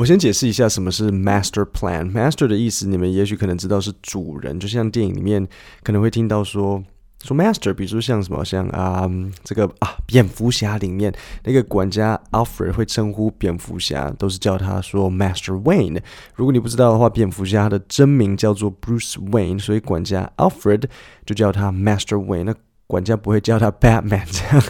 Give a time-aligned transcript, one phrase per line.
[0.00, 2.10] 我先解释一下什么是 master plan。
[2.10, 5.46] master 的意思，你们也许可能知道是主人，就像电影里面
[5.82, 6.82] 可能会听到说
[7.22, 9.06] 说 master，比如说像什么像啊
[9.44, 11.12] 这个啊蝙蝠侠里面
[11.44, 16.00] 那个管家 Alfred 会称呼蝙蝠侠都是叫他说 Master Wayne。
[16.34, 20.84] 如果你不知道的话，蝙蝠侠的真名叫做 Bruce Wayne，所以管家 Alfred
[21.26, 22.44] 就叫他 Master Wayne。
[22.44, 22.54] 那
[22.90, 24.64] 管家不会叫他 Batman，这样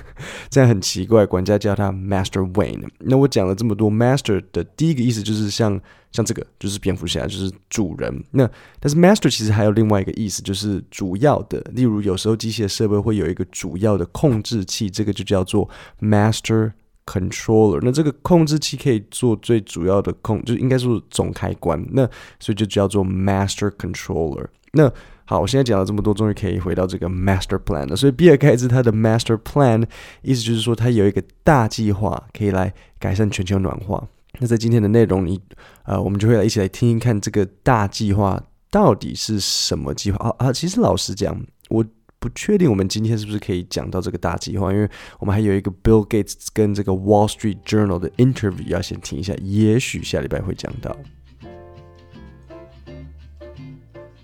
[0.51, 1.25] 这样很奇怪。
[1.25, 2.87] 管家叫他 Master Wayne。
[2.99, 5.81] 那我讲了这么多，Master 的第一个意思就是像
[6.13, 8.23] 像这个，就是蝙蝠侠，就是主人。
[8.33, 8.49] 那
[8.79, 11.61] 但是 Master 其实还有另外一个意思，就是主要的。
[11.73, 15.69] 例如有时候机械设备会有一个主要的控制器，这个就叫做
[16.01, 16.73] Master
[17.07, 17.81] Controller。
[17.83, 21.83] 那这个控制器可以做最主要的控，就应该说总开关。
[21.93, 22.07] 那
[22.39, 24.47] 所以就叫做 Master Controller。
[24.73, 24.93] 那
[25.31, 27.95] 好，我现在讲了这么多，终于可以回到这个 master plan 了。
[27.95, 29.87] 所以比尔盖茨他的 master plan
[30.23, 34.05] 意思就是说，他有一个大计划可以来改善全球暖化。
[34.41, 35.41] 那在今天的内容里，
[35.85, 40.53] 呃，我们就会来一起来听一看这个大计划到底是什么计划啊啊！
[40.53, 41.85] 其实老实讲，我
[42.19, 50.97] 不确定我们今天是不是可以讲到这个大计划，因为我们还有一个 Bill Gates 跟这个 Wall Street Journal 的 interview 要先听一下，也许下礼拜会讲到。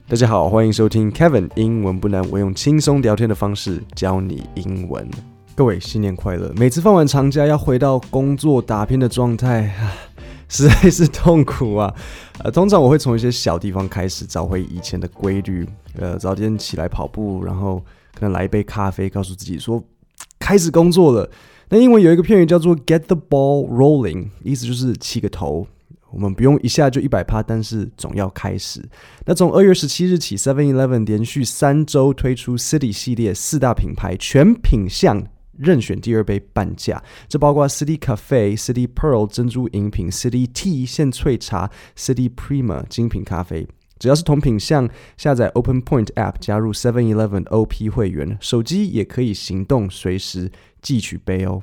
[0.08, 5.04] 大家好，欢迎收听 Kevin 英文不难，我用轻松聊天的方式教你英文。
[5.56, 6.52] 各位新年快乐！
[6.56, 9.74] 每次放完长假要回到工作打拼的状态，
[10.48, 11.92] 实在是痛苦啊。
[12.38, 15.68] 呃，通常我会从一些小地方开始找回以前的规律。
[15.98, 17.82] 呃，早点起来跑步，然后
[18.14, 19.82] 可能来一杯咖啡，告诉自己说
[20.38, 21.28] 开始工作了。
[21.68, 25.66] 那英文有一个片语叫做 get the ball rolling，意思就是起个头。
[26.10, 28.82] 我们不用一下就一百趴，但是总要开始。
[29.24, 35.26] 那从二月十七日起，Seven Eleven 连续三周推出 City 系列四大品牌全品项
[35.58, 43.66] 任选第二杯半价，这包括 City Cafe、City Pearl 珍珠饮品、City Tea 现萃茶、City Prima 精品咖啡。
[43.98, 50.52] 只要是同品项，下载 Open Point App 加入 Seven Eleven OP 会员，手机也可以行动随时
[50.82, 51.62] 寄取杯哦。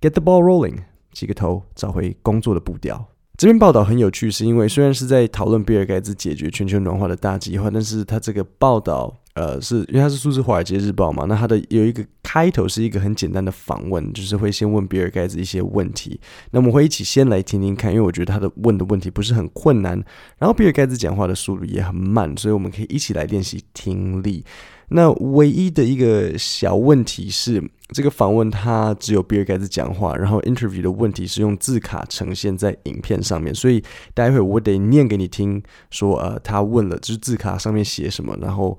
[0.00, 0.78] Get the ball rolling，
[1.12, 3.06] 起个头，找回工作的步调。
[3.36, 16.18] 这篇报道很有趣，是因为虽然是在讨论比尔盖茨解决全球暖化的大计划，但是他这个报道，呃，是因为他是出自《华尔街日报》嘛，那他的有一个开头是一个很简单的访问，就是会先问比尔盖茨一些问题。
[16.50, 20.02] 那我们会一起先来听听看，因为我觉得他的问的问题不是很困难，
[20.38, 24.42] 然后比尔盖茨讲话的速度也很慢，所以我们可以一起来练习听力。
[24.88, 33.82] 那唯一的一个小问题是，这个访问他只有比尔盖茨讲话，然后 interview 的问题是用字卡呈现在影片上面，所以
[34.12, 38.76] 待会我得念给你听，说呃他问了，就是字卡上面写什么，然后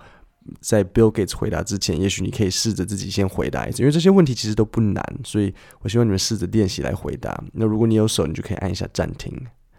[0.59, 7.41] 在 Bill Gates 回答之前，也许你可以试着自己先回答一次，因为这些问题其实都不难，所以我希望你们试着练习来回答。
[7.53, 9.33] 那如果你有手，你就可以按一下暂停。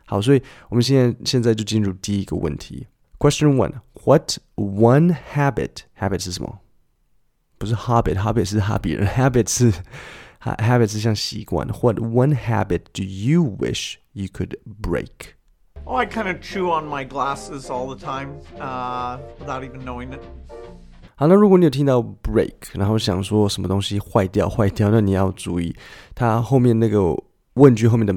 [0.07, 2.87] 好，所以我们现在现在就进入第一个问题。
[3.19, 3.73] Question one:
[4.05, 5.71] What one habit?
[5.99, 6.61] Habit 是什么？
[7.58, 9.72] 不是 Hobbit，Hobbit 是哈比人，Habit 是
[10.42, 11.68] Habit 是像习惯。
[11.68, 15.36] What one habit do you wish you could break?
[15.86, 20.12] Oh, I kind of chew on my glasses all the time, uh, without even knowing
[20.12, 20.22] it.
[21.16, 25.76] 好，那如果你有听到 break，然后想说什么东西坏掉坏掉，那你要注意，
[26.16, 27.16] 它后面那个
[27.54, 28.16] 问句后面的。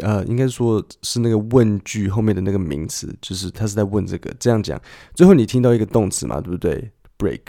[0.00, 4.32] 呃，应该说是那个问句后面的那个名词，就是他是在问这个。
[4.38, 4.80] 这样讲，
[5.12, 6.92] 最后你听到一个动词嘛，对不对？
[7.18, 7.40] Break。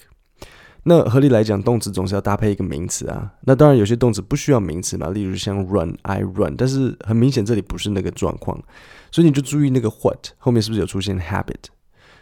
[0.86, 3.32] 那合理来讲，动词总是要搭配一个名词啊。
[3.42, 6.54] 那当然有些动词不需要名词嘛，例如像 run，I run。
[6.56, 8.62] 但是很明显这里不是那个状况，
[9.10, 11.72] 所以你就注意那个 what 后面是不是有出现 habit。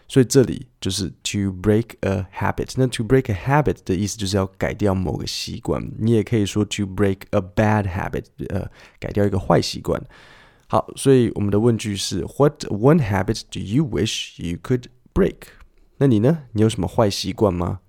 [0.06, 2.75] 所以这里就是 to break a habit。
[2.77, 5.83] 那 to break a habit 的意思就是要改掉某个习惯。
[5.99, 8.71] 你也可以说 to break a bad habit，呃，
[9.01, 10.01] 改掉一个坏习惯。
[10.69, 15.37] 好，所以我们的问句是 What one habit do you wish you could break？
[15.97, 16.45] 那你呢？
[16.53, 17.81] 你有什么坏习惯吗？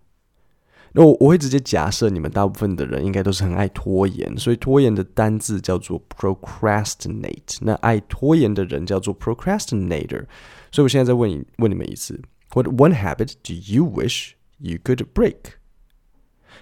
[0.95, 7.57] 那我我会直接假设你们大部分的人应该都是很爱拖延，所以拖延的单字叫做 procrastinate。
[7.61, 10.25] 那爱拖延的人叫做 procrastinator。
[10.71, 12.21] 所以我现在再问你问你们一次
[12.53, 15.35] ，What one habit do you wish you could break？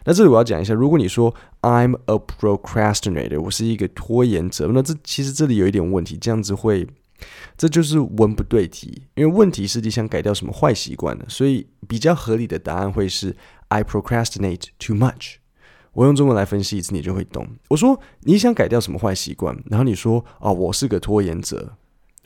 [0.06, 6.88] 那这里我要讲一下，如果你说 I'm a procrastinator，我是一个拖延者，那这其实这里有一点问题，这样子会，
[7.58, 11.26] 这就是文不对题，因为问题是你想改掉什么坏习惯呢？
[11.28, 13.36] 所以比较合理的答案会是
[13.71, 15.37] I procrastinate too much。
[15.93, 17.49] 我用中文来分析一次，你就会懂。
[17.69, 21.75] 我说你想改掉什么坏习惯，然后你说哦，我是个拖延者。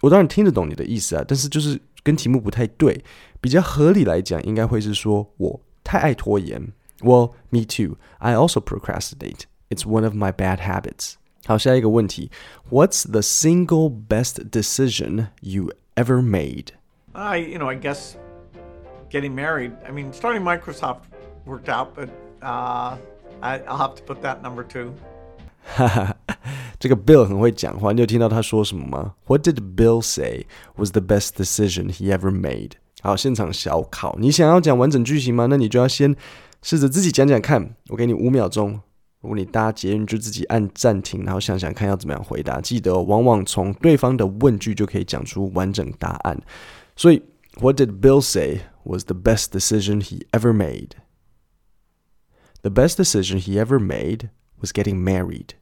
[0.01, 3.05] 我当然听得懂你的意思啊，但是就是跟题目不太对。
[3.41, 6.73] 比较合理来讲，应该会是说我太爱拖延。
[7.01, 7.97] Well, me too.
[8.19, 9.43] I also procrastinate.
[9.71, 11.15] It's one of my bad habits.
[11.47, 12.31] 好，下一个问题，
[12.71, 16.67] What's the single best decision you ever made?
[17.13, 18.15] I, you know, I guess
[19.11, 19.73] getting married.
[19.87, 21.03] I mean, starting Microsoft
[21.47, 22.09] worked out, but
[22.43, 22.97] uh,
[23.41, 24.93] I, I'll have to put that number two.
[25.77, 26.17] 哈哈，
[26.79, 29.15] 这个 Bill 很会讲话，你有听到他说什么吗？
[29.27, 30.47] What did Bill say
[30.77, 32.73] was the best decision he ever made？
[33.03, 35.47] 好，现场小考，你想要讲完整句型吗？
[35.47, 36.17] 那你就要先
[36.63, 37.75] 试着自己讲讲看。
[37.89, 38.81] 我给你五秒钟，
[39.21, 42.61] 如果你搭捷运就自己按暂停，然后想想看要怎么样回答。
[42.61, 46.41] 记得，往往从对方的问句就可以讲出完整答案。
[46.97, 47.23] 所以，
[47.61, 50.53] What did Bill say was the best decision he ever
[52.65, 54.31] made？The best decision he ever made
[54.61, 55.55] was getting married.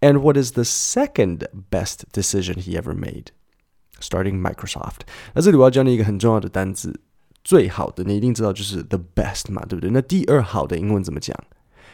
[0.00, 3.32] And what is the second best decision he ever made?
[4.00, 5.00] Starting Microsoft.
[5.34, 7.00] 那这里我要教你一个很重要的单字，
[7.42, 9.90] 最好的你一定知道就是 the best 嘛，对不对？
[9.90, 11.36] 那第二好的英文怎么讲？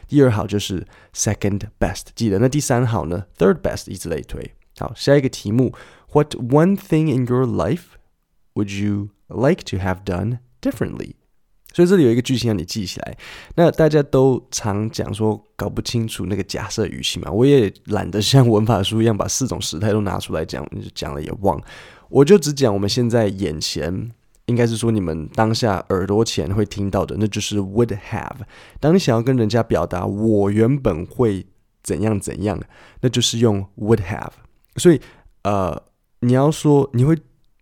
[0.07, 2.39] 第二好就是 second best，记得。
[2.39, 3.27] 那第三好呢？
[3.39, 4.55] third best，以此类推。
[4.79, 5.75] 好，下一个题目，
[6.13, 7.97] What one thing in your life
[8.53, 11.15] would you like to have done differently?
[11.74, 13.18] 所以这里有一个句型让你记起来。
[13.56, 21.62] 那大家都常讲说搞不清楚那个假设语气嘛，我也懒得像文法书一样把四种时态都拿出来讲，讲了也忘。
[22.10, 24.12] 我就只讲我们现在眼前，
[24.48, 28.38] 应该是说你们当下耳朵前会听到的，那就是 would have。
[28.80, 31.46] 当你想要跟人家表达我原本会
[31.84, 32.60] 怎样怎样，
[33.02, 34.32] 那就是用 would have。
[34.78, 35.00] 所以
[35.44, 35.80] 呃，
[36.22, 37.16] 你要说你会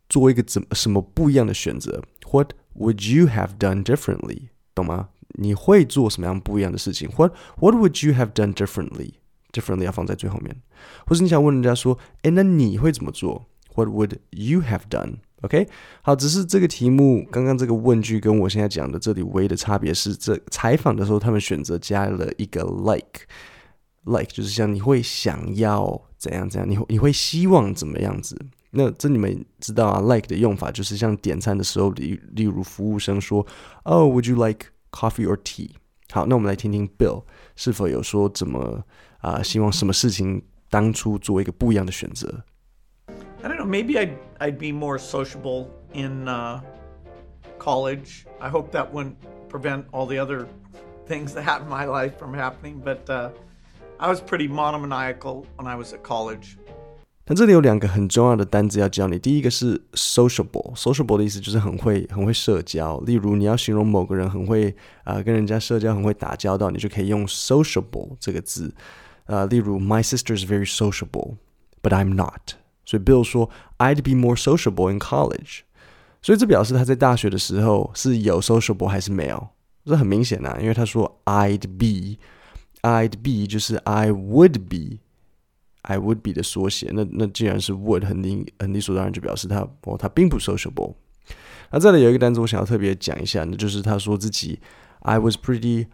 [0.08, 2.02] 做一个怎什么不一样的选择
[2.32, 4.50] ，what Would you have done differently？
[4.76, 5.10] 懂吗？
[5.40, 10.62] 你会做什么样不一样的事情？What What would you have done differently？Differently 要放在最后面，
[11.06, 15.68] 或是你想问人家说，诶，那你会怎么做？What would you have done？OK？
[16.02, 28.36] 好，只是这个题目刚刚这个问句跟我现在讲的这里唯一的差别是，这采访的时候他们选择加了一个 like，like 就是像你会想要怎样怎样，你会你会希望怎么样子。
[28.77, 33.47] 那这你们知道啊，like 的用法就是像点餐的时候，例例如服务生说，
[33.83, 35.71] Oh, would you like coffee or tea？
[36.11, 37.25] 好，那我们来听听 Bill
[37.57, 38.85] 是否有说怎么
[39.19, 42.45] 啊、呃，希望什么事情当初做一个不一样的选择。
[43.43, 46.61] I don't know, maybe I'd I'd be more sociable in uh,
[47.59, 48.25] college.
[48.39, 49.17] I hope that wouldn't
[49.49, 50.47] prevent all the other
[51.07, 52.81] things that happened in my life from happening.
[52.83, 53.31] But uh,
[53.99, 56.57] I was pretty monomaniacal when I was at college.
[57.30, 59.20] 那这里有两个很重要的单字要教你。
[59.20, 62.98] 第一个是 sociable，sociable 的意思就是很会很会社交。
[63.02, 68.74] 例如你要形容某个人很会啊、跟人家社交，很会打交道，你就可以用 sociable 这个字。
[69.26, 72.54] 啊、例如 My sister is very sociable，but I'm not。
[72.86, 75.64] 所以 Bill 说 I'd be more sociable in college。
[76.22, 79.50] 所以这表示他在大学的时候是有 sociable 还是没有？
[79.84, 85.00] 这很明显呐、啊，因为他说 I'd be，I'd be 就是 I would be。
[85.90, 90.96] I would be 的缩写，那那既然是 would，很理很理所当然就表示他哦，他并不 sociable。
[91.72, 94.60] 那这里有一个单词我想要特别讲一下，那就是他说自己
[95.00, 95.88] I was pretty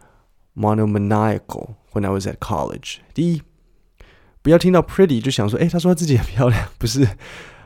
[0.56, 2.96] monomaniacal when I was at college。
[3.14, 3.42] 第一，
[4.42, 7.06] 不要听到 pretty 就想说，诶，他说他自己很漂亮，不是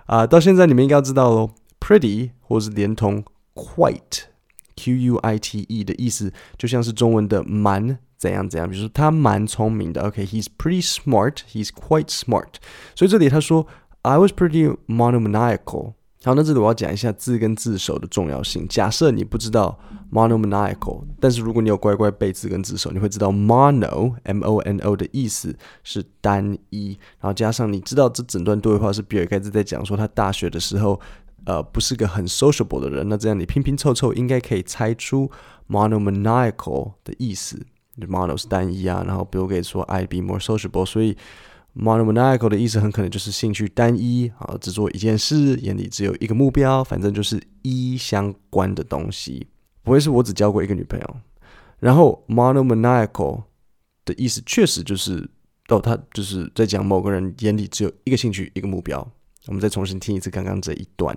[0.05, 0.27] 啊？
[0.27, 7.99] 到现在你们应该要知道喽，pretty 或是连同 quite，Q U I T E 的意思，就像是中文的蛮。
[8.19, 8.69] 怎样怎样？
[8.69, 12.55] 比如说他蛮聪明的，OK，he's、pretty smart，he's quite smart。
[12.97, 13.67] 所以这里他说
[14.03, 15.95] I was pretty monomaniacal。
[16.25, 18.67] 好，那这里我要讲一下字根字首的重要性。
[18.67, 19.79] 假设你不知道
[20.13, 31.01] monomaniacal，但是如果你有乖乖背字根字首，你会知道 mono，m o n o 的意思是单一，然后加上你知道这整段对话是比尔盖茨在讲说他大学的时候，
[31.45, 33.09] 呃，不是个很 sociable 的人。
[33.09, 35.31] 那这样你拼拼凑凑应该可以猜出
[35.69, 37.65] monomaniacal 的意思。
[38.07, 41.17] Mono 是单一啊，然后 Bill Gates 说 I'd be more sociable，所以
[41.77, 49.47] monomaniacal 的意思很可能就是兴趣单一啊，只做一件事，眼里只有一个目标，反正就是一相关的东西。
[49.83, 51.17] 不会是我只交过一个女朋友。
[51.79, 53.43] 然后 monomaniacal
[54.05, 55.29] 的意思确实就是
[55.69, 59.07] 哦，他就是在讲某个人眼里只有一个兴趣，一个目标。
[59.47, 61.17] 我们再重新听一次刚刚这一段。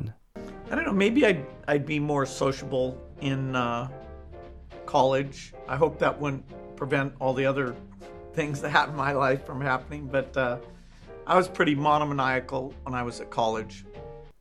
[0.70, 3.54] I don't know, maybe I'd I'd be more sociable in
[4.86, 5.52] college.
[5.68, 6.42] I hope that went
[6.81, 7.75] prevent all the other
[8.35, 10.09] things that happened in my life from happening.
[10.11, 10.59] But uh,
[11.26, 13.85] I was pretty monomaniacal when I was at college.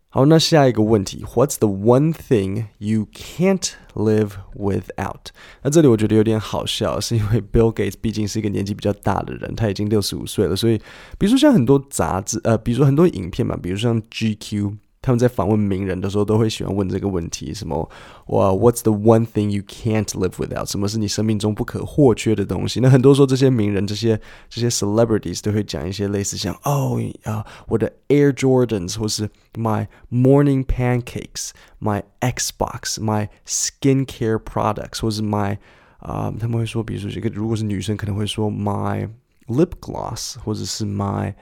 [0.09, 5.27] 好，那下一个问题，What's the one thing you can't live without？
[5.61, 10.77] 那这里我觉得有点好笑，是因为 Bill Gates 毕竟是一个年纪比较大的人，他已经六十五岁了，所以
[11.17, 14.77] 比如说像很多杂志，呃，比如说很多影片嘛，比如说像 GQ。
[15.01, 17.87] 他们在访问名人的时候，都会喜欢问这个问题：什么？
[18.27, 20.65] 哇，What's the one thing you can't live without？
[20.65, 22.79] 什么是你生命中不可或缺的东西？
[22.79, 24.19] 那很多时候，这些名人、这些
[24.49, 35.57] 这些 celebrities 都会讲一些类似像哦啊，我的 Air Jordans，或是 My morning pancakes，My Xbox，My skincare products，或是 My
[35.99, 39.07] 啊、呃，他们会说，比如说这个，如果是女生，可能会说 My
[39.45, 41.35] lip gloss，或者是 My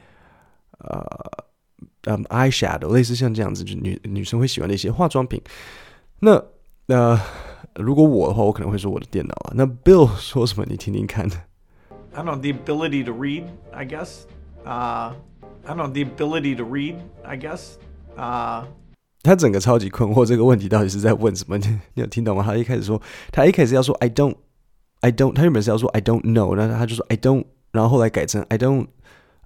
[0.80, 1.08] 呃。
[2.05, 5.41] 嗯、um,，eyeshadow 类似像这样子，就女女生会喜欢的一些化妆品。
[6.21, 6.43] 那
[6.87, 7.21] 呃，
[7.75, 9.53] 如果我的话，我可能会说我的电脑啊。
[9.55, 10.65] 那 Bill 说什么？
[10.69, 11.29] 你听听看。
[12.15, 14.23] I don't know the ability to read, I guess.
[14.65, 15.13] Uh,
[15.65, 17.75] I don't know the ability to read, I guess.
[18.17, 18.65] Uh,
[19.23, 21.59] 他整个超级困惑，这个问题到底是在问什么？
[21.59, 22.43] 你你有听懂吗？
[22.43, 24.35] 他一开始说，他一开始要说 I don't,
[25.01, 28.87] I don't，他原本是要说 I don't know，然后他就说 I don't，然后后来改成 I don't。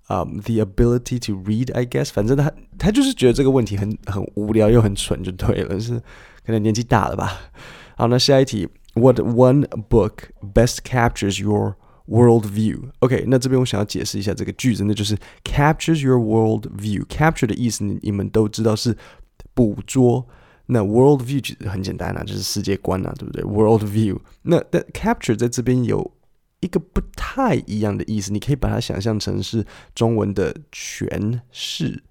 [0.10, 6.00] 嗯、um,，the ability to read, I guess，反正他他就是觉得这个问题很很无聊又很蠢，就对了，是
[6.46, 7.38] 可能年纪大了吧。
[7.98, 18.96] 好，那下一题，What one book best captures your world view？OK，、okay, 那这边我想要解释一下这个句子，那就是 captures your world view。capture 的意思你你们都知道是
[19.54, 20.26] 捕捉，
[20.68, 23.44] 那 world view 其实很简单啊，就是世界观啊，对不对？
[23.44, 26.10] world view，那但 capture 在这边有。
[26.63, 29.67] 一个不太一样的意思，你可以把它想象成是
[29.97, 32.03] 中文的诠释，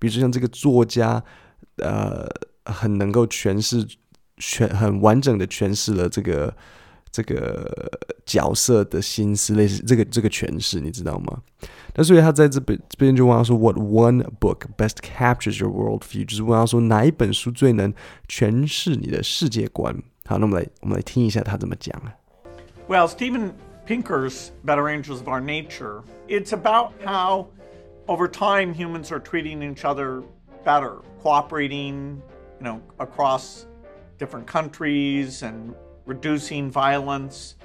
[0.00, 1.22] 比如说像这个作家，
[1.76, 2.26] 呃，
[2.64, 3.86] 很能够诠释
[4.38, 6.56] 全很完整的诠释了这个
[7.10, 11.42] 这个角色的心思，类似这个这个诠释，你知道吗？
[11.94, 16.24] 那所以他在这边这边就问他说，What one book best captures your world view？
[16.24, 17.92] 就是问他说哪一本书最能
[18.26, 19.94] 诠释你的世界观？
[20.24, 22.16] 好，那我们来我们来听一下他怎么讲啊。
[22.88, 23.52] Well, Stephen.
[23.85, 26.03] Pinker's Better Angels of Our Nature.
[26.27, 27.47] It's about how,
[28.07, 30.23] over time, humans are treating each other
[30.65, 32.21] better, cooperating,
[32.59, 33.65] you know, across
[34.17, 35.73] different countries and
[36.05, 37.55] reducing violence.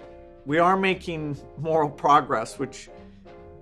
[0.47, 2.89] We are making moral progress, which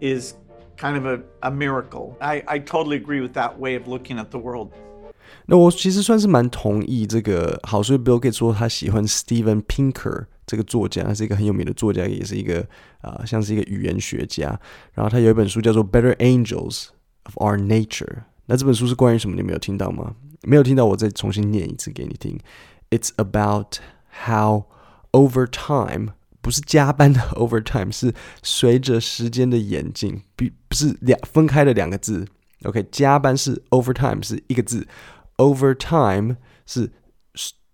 [0.00, 0.34] is
[0.76, 2.16] kind of a, a miracle.
[2.20, 4.72] I, I totally agree with that way of looking at the world.
[5.46, 7.58] 那我其实算是蛮同意这个。
[7.62, 12.65] 好，所以 Bill Gates 说他喜欢 Steven Pinker 这个作家，他是一个很有名的作家，也是一个
[13.01, 14.59] 啊、像是一个语言学家。
[14.93, 16.87] 然后他有一本书叫做《Better Angels
[17.23, 18.05] of Our Nature》。
[18.47, 19.35] 那这本书是关于什么？
[19.35, 20.15] 你没有听到吗？
[20.43, 22.39] 没有听到，我再重新念一次给你听。
[22.91, 23.77] It's about
[24.25, 24.65] how
[25.11, 32.27] over time 不是加班的 overtime，是随着时间的演进，比不是两分开的两个字。
[32.63, 34.87] OK，加班是 overtime 是一个字。
[35.37, 36.91] Over time 是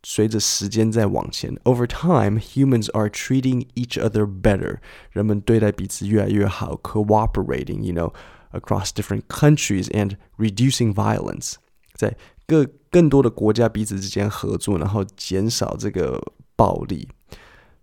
[0.04, 1.56] 随着时间在往前。
[1.64, 4.78] Over time, humans are treating each other better.
[5.12, 8.14] 人们对待彼此越来越好，cooperating, you know,
[8.52, 11.54] across different countries and reducing violence.
[11.96, 12.16] 在
[12.48, 16.22] 各更多的国家彼此之间合作，然后减少这个
[16.56, 17.08] 暴力。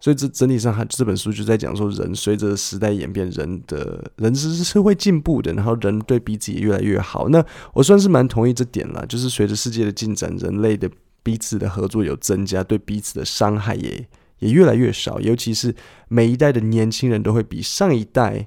[0.01, 7.29] 所以这整体上，他这本书就在讲说，人随着时代演变，人的人是是会进步的，然后人对彼此也越来越好。
[7.31, 10.89] 那我算是蛮同意这点了，就是随着世界的进展，人类的
[11.29, 14.09] 彼此的合作有增加，对彼此的伤害也
[14.39, 15.21] 也越来越少。
[15.21, 15.75] 尤其是
[16.09, 18.47] 每一代的年轻人都会比上一代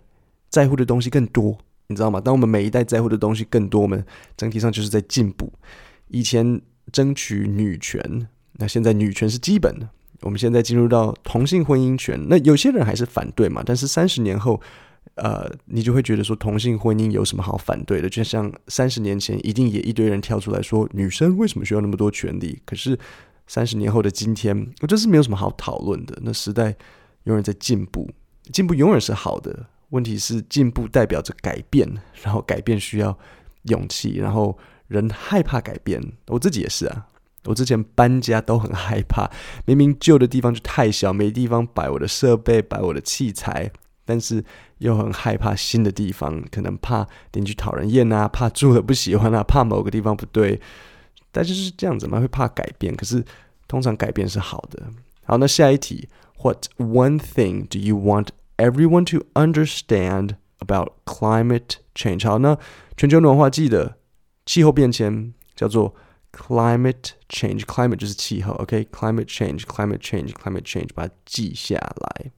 [0.49, 2.19] 在乎的东西更多，你知道吗？
[2.19, 4.03] 当我们每一代在乎的东西更多，我们
[4.35, 5.53] 整体上就是在进步。
[6.07, 6.59] 以前
[6.91, 9.87] 争取女权，那现在女权是基本的。
[10.21, 13.61] 我们现在进入到同性婚姻权，那有些人还是反对嘛？
[13.63, 14.59] 但是三十年后，
[15.15, 18.09] 呃，你就会觉得说同性婚姻有什么好反对的？
[18.09, 22.61] 就像三十年前，一定也一堆人跳出来说女生为什么需要那么多权利？
[22.65, 22.97] 可是
[23.47, 26.17] 三十年后的今天，我觉得是没有什么好讨论的。
[26.21, 26.75] 那时代
[27.25, 28.09] 永远在进步，
[28.51, 29.67] 进步永远是好的。
[29.89, 31.85] 问题是进步代表着改变，
[32.23, 33.17] 然后改变需要
[33.63, 36.01] 勇气，然后人害怕改变。
[36.27, 37.07] 我自己也是啊。
[37.43, 39.29] 我之前搬家都很害怕，
[39.65, 43.69] 明明旧的地方就太小，没地方摆我的设备，摆我的器材，
[44.11, 44.43] 但是
[44.79, 50.59] 又很害怕新的地方，可能怕邻居讨人厌啊，怕住了不喜欢啊，怕某个地方不对，
[51.31, 52.93] 但就是这样子嘛，会怕改变。
[52.93, 53.23] 可是
[53.69, 54.83] 通常改变是好的。
[55.23, 56.09] 好，那下一题
[56.43, 58.27] ，What one thing do you want
[58.57, 62.27] everyone to understand about climate change？
[62.27, 62.57] 好，那
[62.97, 63.95] 全球暖化记得
[64.45, 65.95] 气候变迁叫做。
[66.33, 72.31] Climate change, climate 就是气候，OK？Climate change, climate change, climate change，把它记下来。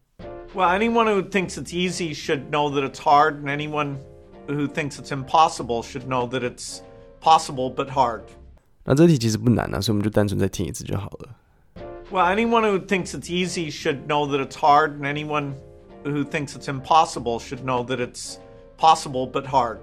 [0.54, 3.98] Well, anyone who thinks it's easy should know that it's hard, and anyone
[4.46, 6.80] who thinks it's impossible should know that it's
[7.20, 8.22] possible but hard.
[8.84, 11.28] 那这题其实不难啊，所以我们就单纯再听一次就好了。
[12.10, 15.52] Well, anyone who thinks it's easy should know that it's hard, and anyone
[16.04, 18.38] who thinks it's impossible should know that it's
[18.78, 19.80] possible but hard.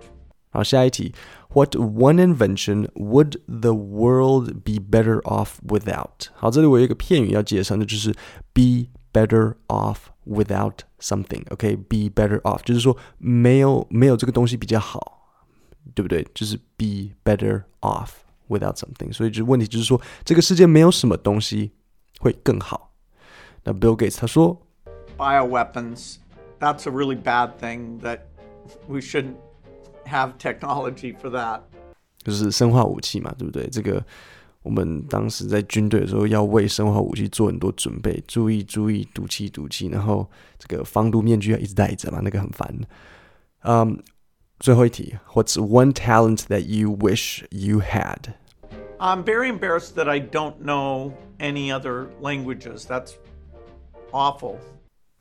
[0.49, 1.13] 好，下一题，
[1.53, 6.29] What one invention would the world be better off without？
[6.33, 8.11] 好，这里我有一个片语要介绍，那就是
[8.53, 15.29] be better off without something。OK，be better off 就是说没有没有这个东西比较好，
[15.93, 16.25] 对不对？
[16.33, 18.09] 就是 be better off
[18.49, 19.11] without something。
[19.13, 21.71] 所以就问题就是说，这个世界没有什么东西
[22.19, 22.93] 会更好。
[23.63, 24.61] 那 Bill Gates 他说，
[25.17, 28.19] bioweapons，that's a really bad thing that
[28.87, 29.35] we shouldn't
[30.05, 31.61] have technology for that，
[32.23, 33.67] 就是生化武器嘛，对不对？
[33.69, 34.03] 这个
[34.62, 42.74] 我们当时在军队的时候要为生化武器做很多准备，注意注意毒气毒气，然后这个防毒面具要一直戴着嘛，那个很烦。
[43.62, 43.94] 嗯、um,，
[44.58, 48.34] 最后一题，What's one talent that you wish you had?
[48.98, 52.84] I'm very embarrassed that I don't know any other languages.
[52.84, 53.12] That's
[54.12, 54.56] awful.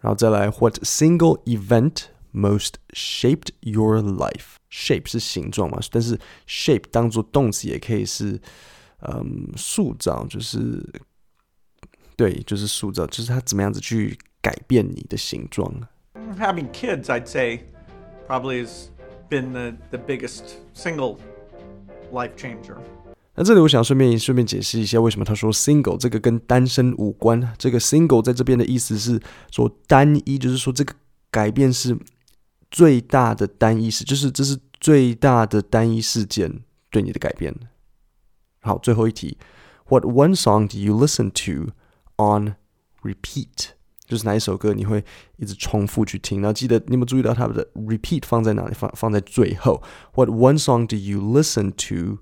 [0.02, 4.56] 然后再来，What single event most shaped your life?
[4.70, 8.40] shape 是形状嘛，但是 shape 当做动词也可以是，
[9.02, 10.84] 嗯，塑造，就是
[12.16, 15.74] 对，就是塑造，就是他怎么样子去改变你的形状。
[16.38, 17.62] Having kids, I'd say,
[18.28, 18.88] probably has
[19.30, 20.44] been the the biggest
[20.76, 21.18] single
[22.12, 22.78] life changer.
[23.36, 27.54] 那这里我想顺便顺便解释一下，为什么他说 single 这个跟单身无关。
[27.58, 30.94] 这个 single 在这边的意思是说单一，就是说这个
[31.32, 31.98] 改变是。
[32.72, 37.52] 最大的单一事，就是这是最大的单一事件对你的改变。
[38.61, 39.37] 好，最后一题，
[39.89, 41.73] What one song do you listen to
[42.17, 42.57] on
[43.03, 43.71] repeat？
[44.07, 45.03] 就是哪一首歌你会
[45.37, 46.41] 一直重复去听？
[46.43, 48.75] 然后记得你有没有注意到它的 repeat 放在哪里？
[48.75, 49.83] 放放在最后。
[50.15, 52.19] What one song do you listen to？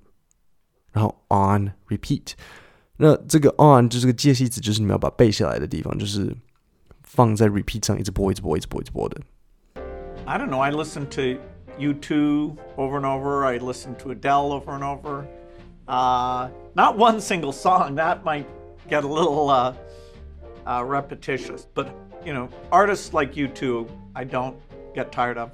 [0.91, 2.33] 然后 on repeat。
[2.97, 6.35] 那这个 on 就是个介系词，就是你们要把背下来的地方，就是
[7.03, 9.21] 放在 repeat 上一直播，一直播，一直播，一直播的。
[10.25, 10.59] I don't know.
[10.59, 11.41] I listen to
[11.77, 13.43] U2 over and over.
[13.43, 15.25] I listen to Adele over and over.
[15.87, 17.95] Uh, not one single song.
[17.95, 18.45] That might
[18.89, 19.73] get a little uh,
[20.65, 21.67] uh, repetitious.
[21.75, 21.87] But,
[22.25, 24.55] you know, artists like U2, I don't
[24.95, 25.49] get tired of.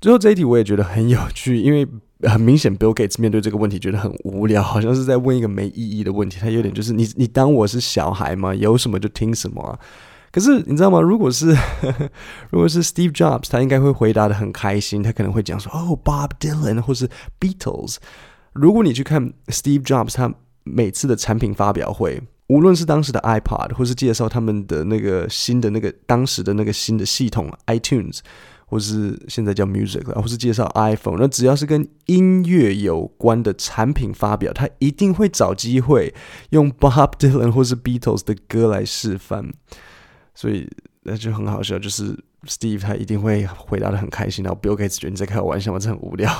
[0.00, 1.86] 最后这一题我也觉得很有趣，因为
[2.28, 6.40] 很明显，Bill Gates 面对这个问题觉得很无聊，好像是在问一个没意义的问题。
[6.40, 8.52] 他有点就是你你当我是小孩吗？
[8.52, 9.78] 有什么就听什么啊。
[10.32, 11.00] 可是你知道吗？
[11.00, 11.56] 如果是
[12.50, 15.04] 如果是 Steve Jobs，他应该会回答得很开心。
[15.04, 17.98] 他可能会讲说：“哦，Bob Dylan 或是 Beatles。”
[18.59, 28.19] 如果你去看 Steve Jobs，他每次的产品发表会，无论是当时的 iPod，或是介绍他们的那个新的那个当时的那个新的系统 iTunes，
[28.65, 36.13] 或是现在叫 Music，或是介绍 iPhone，那只要是跟音乐有关的产品发表，他一定会找机会
[36.49, 39.53] 用 Bob Dylan 或是 Beatles 的歌来示范。
[40.33, 40.69] 所以
[41.03, 45.79] 那就很好笑，就是 Steve 他一定会回答得很开心，然后 Bill Gates 觉得你在开玩笑吗？
[45.79, 46.31] 这很无聊。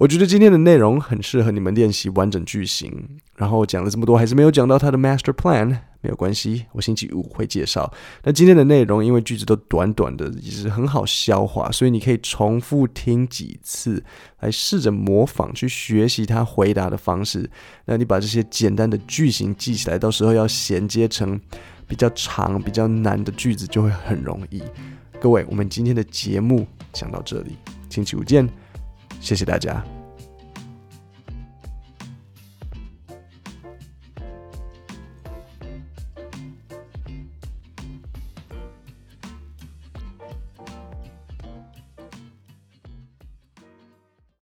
[0.00, 3.18] 我觉得今天的内容很适合你们练习完整句型。
[3.34, 7.92] 然后讲了这么多，还是没有讲到他的 Master Plan，没有关系，我星期五会介绍。
[8.22, 14.04] 那今天的内容因为句子都短短的，也是很好消化，所以你可以重复听几次，
[14.38, 17.50] 来试着模仿去学习他回答的方式。
[17.84, 21.40] 那你把这些简单的句型记起来，到时候要衔接成。
[21.88, 24.62] 比较长、比较难的句子就会很容易。
[25.18, 27.56] 各位，我们今天的节目讲到这里，
[27.88, 28.46] 星期五见，
[29.20, 29.97] 谢谢大家。